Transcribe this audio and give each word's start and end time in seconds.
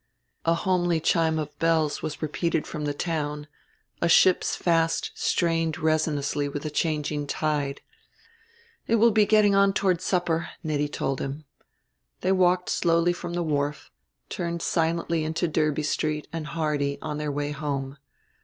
A 0.45 0.55
homely 0.55 0.99
chime 0.99 1.37
of 1.37 1.55
bells 1.59 2.01
was 2.01 2.23
repeated 2.23 2.65
from 2.65 2.85
the 2.85 2.93
town; 2.95 3.47
a 4.01 4.09
ship's 4.09 4.55
fast 4.55 5.11
strained 5.13 5.77
resinously 5.77 6.49
with 6.49 6.63
the 6.63 6.71
changing 6.71 7.27
tide. 7.27 7.81
"It 8.87 8.95
will 8.95 9.11
be 9.11 9.27
getting 9.27 9.53
on 9.53 9.73
toward 9.73 10.01
supper," 10.01 10.49
Nettie 10.63 10.89
told 10.89 11.21
him. 11.21 11.45
They 12.21 12.31
walked 12.31 12.71
slowly 12.71 13.13
from 13.13 13.33
the 13.35 13.43
wharf, 13.43 13.91
turned 14.27 14.63
silently 14.63 15.23
into 15.23 15.47
Derby 15.47 15.83
Street 15.83 16.27
and 16.33 16.47
Hardy 16.47 16.97
on 17.03 17.19
their 17.19 17.31
way 17.31 17.51
home. 17.51 17.99